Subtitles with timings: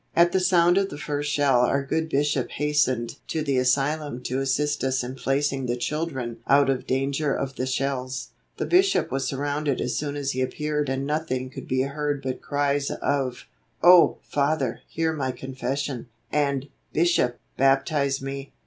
[0.15, 4.39] At the sound of the first shell our good Bishop hastened to the asylum to
[4.39, 8.29] assist us in placing the children out of danger of the shells.
[8.57, 12.41] The Bishop was surrounded as soon as he appeared and nothing could be heard but
[12.41, 13.45] cries of
[13.83, 18.53] 'Oh, Father, hear my confession,' and 'Bishop, baptize me.